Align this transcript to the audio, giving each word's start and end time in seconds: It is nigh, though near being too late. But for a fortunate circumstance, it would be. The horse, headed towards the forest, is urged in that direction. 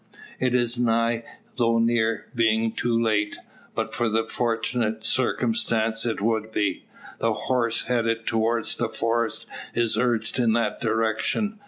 It 0.39 0.55
is 0.55 0.79
nigh, 0.79 1.23
though 1.57 1.77
near 1.77 2.27
being 2.33 2.71
too 2.71 2.99
late. 2.99 3.35
But 3.75 3.93
for 3.93 4.07
a 4.07 4.27
fortunate 4.27 5.05
circumstance, 5.05 6.07
it 6.07 6.19
would 6.21 6.51
be. 6.51 6.85
The 7.19 7.33
horse, 7.33 7.83
headed 7.83 8.25
towards 8.25 8.77
the 8.77 8.89
forest, 8.89 9.45
is 9.75 9.99
urged 9.99 10.39
in 10.39 10.53
that 10.53 10.81
direction. 10.81 11.59